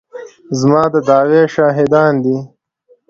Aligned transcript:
زما 0.59 0.83
د 0.93 0.95
دعوې 1.07 1.41
شاهدانې 1.55 2.21
دي. 2.25 2.37